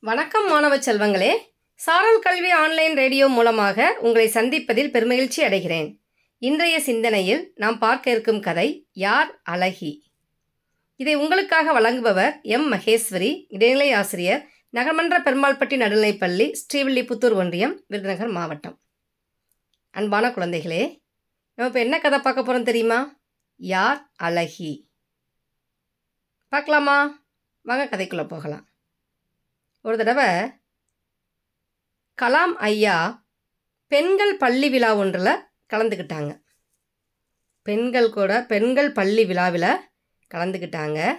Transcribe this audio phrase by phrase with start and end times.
[0.00, 1.36] வணக்கம் மாணவ செல்வங்களே.
[1.74, 5.98] சாரல் கல்வி ஆன்லைன் ரேடியோ மூலமாக உங்களை சந்திப்பதில் பெருமகிழ்ச்சி அடைகிறேன்.
[6.38, 10.12] இன்றைய சிந்தனையில் நாம் பார்க்க இருக்கும் கதை யார் அழகி?
[10.96, 12.72] இதை உங்களுக்காக வழங்குபவர் எம்.
[12.72, 18.80] மகேஸ்வரி இடைநிலை ஆசிரியர் நகர்மன்ற பெருமாள்பட்டி நடுநிலைப்பள்ளி ஸ்ரீவில்லிபுத்தூர் ஒன்றியம் விருதுநகர் மாவட்டம்.
[19.90, 20.96] அன்பான குழந்தைகளே
[21.54, 23.18] நம்ம இப்போ என்ன கதை பார்க்க போகிறோம் தெரியுமா?
[23.56, 24.90] யார் அழகி?
[26.48, 27.26] பார்க்கலாமா?
[27.62, 28.67] வாங்க கதைக்குள்ளே போகலாம்.
[29.80, 30.50] ஒரு தடவை
[32.22, 33.26] கலாம் ஐயா
[33.86, 36.40] பெண்கள் பள்ளி விழா ஒன்றில் கலந்துக்கிட்டாங்க.
[37.62, 39.88] பெண்கள் கூட பெண்கள் பள்ளி விழாவில்
[40.34, 41.14] கலந்துக்கிட்டாங்க.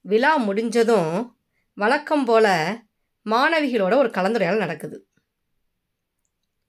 [0.00, 1.40] விழா முடிஞ்சதும்
[1.74, 2.86] வழக்கம் போல்
[3.24, 5.08] மாணவிகளோட ஒரு கலந்துரையாடல் நடக்குது.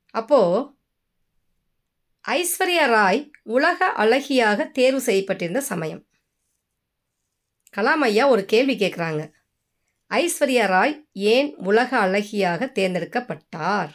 [0.10, 0.76] அப்போது
[2.28, 6.08] ஐஸ்வர்யா ராய் உலக அழகியாக தேர்வு செய்யப்பட்டிருந்த சமயம்.
[7.78, 9.37] கலாம் ஐயா ஒரு கேள்வி கேட்குறாங்க.
[10.12, 13.92] ஐஸ்வர்யா ராய் ஏன் உலக அழகியாக தேர்ந்தெடுக்கப்பட்டார்?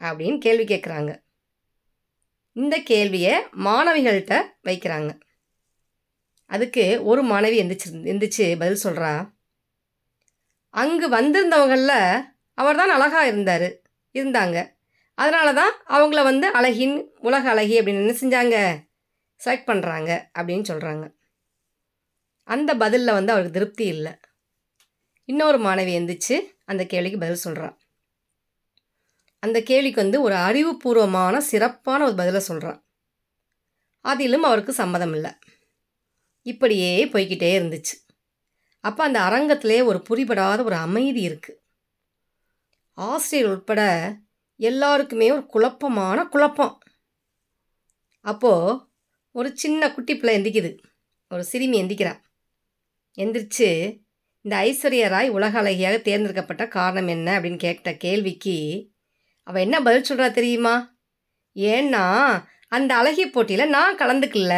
[0.00, 1.10] அப்படின்னு கேள்வி கேட்குறாங்க
[2.52, 4.36] இந்த கேள்வியை மாணவிகள்கிட்ட
[4.68, 5.10] வைக்கிறாங்க.
[6.50, 9.12] அதுக்கு ஒரு மாணவி எந்திரிச்சு எந்திரிச்சு பதில் சொல்கிறா
[10.74, 13.68] அங்கு வந்திருந்தவங்களில் அவர் தான் அழகாக இருந்தார்
[14.14, 14.58] இருந்தாங்க.
[15.18, 18.56] அதனால தான் அவங்கள வந்து அழகின் உலக அழகி அப்படின்னு என்ன செஞ்சாங்க?
[19.40, 21.04] செலக்ட் பண்ணுறாங்க அப்படின்னு சொல்கிறாங்க
[22.48, 24.12] அந்த பதிலில் வந்து அவருக்கு திருப்தி இல்லை.
[25.28, 27.74] இன்னொரு மாணவி எந்திரிச்சு அந்த கேள்விக்கு பதில் சொல்கிறான்
[29.42, 32.78] அந்த கேள்விக்கு வந்து ஒரு அறிவுபூர்வமான சிறப்பான ஒரு பதிலை சொல்கிறான்
[34.04, 35.32] அதிலும் அவருக்கு சம்மதம் இல்லை.
[36.46, 37.94] இப்படியே போய்கிட்டே இருந்துச்சு.
[38.84, 41.58] அப்போ அந்த அரங்கத்திலே ஒரு புரிபடாத ஒரு அமைதி இருக்குது
[42.98, 43.80] ஆசிரியர் உட்பட
[44.60, 46.74] எல்லாருக்குமே ஒரு குழப்பமான குழப்பம்.
[48.24, 48.80] அப்போது
[49.34, 50.70] ஒரு சின்ன குட்டி பிள்ளை எந்திக்குது
[51.30, 52.14] ஒரு சிறுமி எந்திக்கிறா
[53.18, 53.68] எந்திரிச்சு
[54.44, 58.56] இந்த ஐஸ்வர்யா ராய் உலக அழகியாக தேர்ந்தெடுக்கப்பட்ட காரணம் என்ன அப்படின்னு கேட்ட கேள்விக்கு
[59.46, 60.74] அவள் என்ன பதில் சொல்கிறா தெரியுமா?
[61.56, 62.04] ஏன்னா
[62.76, 64.54] அந்த அழகிய போட்டியில் நான் கலந்துக்கல.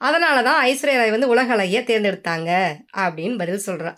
[0.00, 2.50] அதனால தான் ஐஸ்வர்யா ராய் வந்து உலக அழகியாக தேர்ந்தெடுத்தாங்க
[3.04, 3.92] அப்படின்னு பதில் சொல்கிறா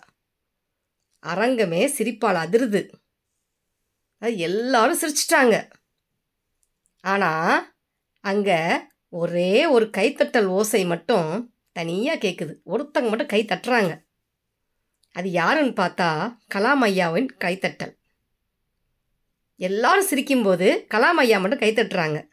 [1.23, 2.81] அரங்கமே சிரிப்பால் அதிருது.
[4.21, 5.55] அது எல்லாரும் சிரிச்சிட்டாங்க.
[7.03, 7.57] ஆனால்
[8.23, 8.59] அங்கே
[9.21, 11.29] ஒரே ஒரு கைத்தட்டல் ஓசை மட்டும்
[11.71, 13.91] தனியாக கேட்குது ஒருத்தங்க மட்டும் கை தட்டுறாங்க.
[15.11, 17.97] அது யாருன்னு பார்த்தா கலாம் ஐயாவின் கைத்தட்டல்.
[19.55, 22.27] எல்லாரும் சிரிக்கும்போது கலாம் ஐயா மட்டும் கைத்தட்டுறாங்க.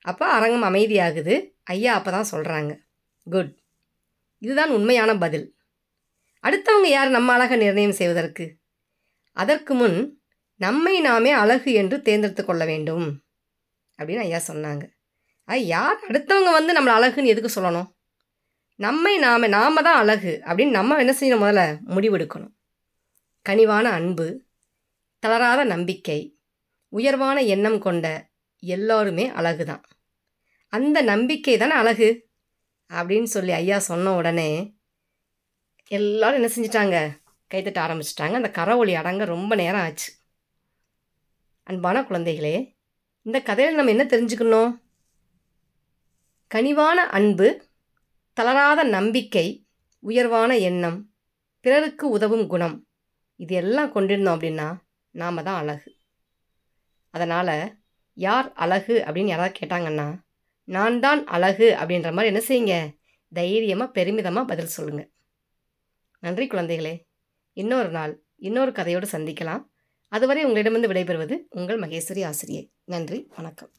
[0.00, 1.50] அப்போ அரங்கம் அமைதியாகுது.
[1.62, 2.78] ஐயா அப்போ தான் சொல்கிறாங்க
[3.24, 3.52] குட்
[4.38, 5.56] இதுதான் உண்மையான பதில்.
[6.42, 8.58] அடுத்தவங்க யார் நம்ம அழகை நிர்ணயம் செய்வதற்கு?
[9.32, 10.22] அதற்கு முன்
[10.56, 13.24] நம்மை நாமே அழகு என்று தேர்ந்தெடுத்து கொள்ள வேண்டும்.
[13.98, 14.84] அப்படின்னு ஐயா சொன்னாங்க.
[15.44, 15.98] ஐ யார்?
[16.08, 17.93] அடுத்தவங்க வந்து நம்மளை அழகுன்னு எதுக்கு சொல்லணும்?
[18.74, 21.78] நம்மை நாம நாம தான் அழகு அப்படின்னு நம்ம என்ன செய்யணும் முதல்ல?
[21.86, 22.54] முடிவெடுக்கணும்.
[23.46, 24.44] கனிவான அன்பு
[25.18, 26.38] தளராத நம்பிக்கை
[26.88, 28.06] உயர்வான எண்ணம் கொண்ட
[28.62, 29.82] எல்லாருமே அழகு தான்
[30.68, 32.28] அந்த நம்பிக்கை தானே அழகு?
[32.92, 34.74] அப்படின்னு சொல்லி ஐயா சொன்ன உடனே
[35.90, 36.96] எல்லோரும் என்ன செஞ்சிட்டாங்க?
[37.54, 38.32] கைத்தட்ட ஆரம்பிச்சிட்டாங்க.
[38.32, 40.12] அந்த கரவொலி அடங்க ரொம்ப நேரம் ஆச்சு.
[41.62, 42.76] அன்பான குழந்தைகளே
[43.22, 44.70] இந்த கதையில் நம்ம என்ன தெரிஞ்சுக்கணும்?
[46.50, 47.48] கனிவான அன்பு
[48.36, 49.46] தளராத நம்பிக்கை
[50.02, 50.96] உயர்வான எண்ணம்
[51.60, 52.76] பிறருக்கு உதவும் குணம்
[53.36, 54.66] இது எல்லாம் கொண்டிருந்தோம் அப்படின்னா
[55.10, 55.90] நாம் தான் அழகு.
[57.10, 57.78] அதனால்
[58.12, 60.08] யார் அழகு அப்படின்னு யாராவது கேட்டாங்கன்னா
[60.64, 62.76] நான் தான் அழகு அப்படின்ற மாதிரி என்ன செய்யுங்க?
[63.28, 65.10] தைரியமாக பெருமிதமாக பதில் சொல்லுங்கள்
[66.18, 66.94] நன்றி குழந்தைகளே.
[67.52, 69.64] இன்னொரு நாள் இன்னொரு கதையோடு சந்திக்கலாம்.
[70.08, 72.64] அதுவரை உங்களிடமிருந்து விடைபெறுவது உங்கள் மகேஸ்வரி ஆசிரியை.
[72.84, 73.72] நன்றி வணக்கம்.